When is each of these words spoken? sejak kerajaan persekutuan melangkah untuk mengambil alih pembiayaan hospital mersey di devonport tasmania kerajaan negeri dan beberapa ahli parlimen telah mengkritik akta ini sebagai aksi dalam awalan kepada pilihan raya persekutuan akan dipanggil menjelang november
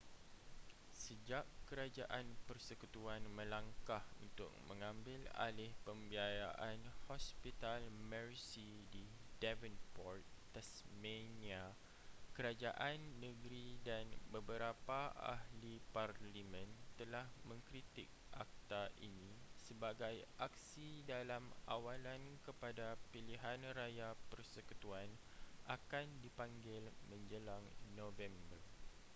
sejak 1.05 1.45
kerajaan 1.69 2.25
persekutuan 2.49 3.21
melangkah 3.37 4.01
untuk 4.25 4.49
mengambil 4.69 5.21
alih 5.45 5.69
pembiayaan 5.85 6.79
hospital 7.07 7.79
mersey 8.11 8.71
di 8.93 9.03
devonport 9.43 10.25
tasmania 10.57 11.61
kerajaan 12.35 12.97
negeri 13.25 13.67
dan 13.87 14.05
beberapa 14.33 14.99
ahli 15.33 15.73
parlimen 15.95 16.65
telah 16.99 17.27
mengkritik 17.49 18.09
akta 18.43 18.83
ini 19.09 19.29
sebagai 19.69 20.17
aksi 20.47 20.89
dalam 21.13 21.43
awalan 21.75 22.21
kepada 22.45 22.87
pilihan 23.13 23.61
raya 23.77 24.09
persekutuan 24.33 25.09
akan 25.77 26.05
dipanggil 26.25 26.83
menjelang 27.09 27.65
november 27.99 28.57